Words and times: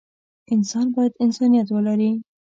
انسان 0.53 0.87
بايد 0.95 1.13
انسانيت 1.25 1.67
ولري. 1.75 2.11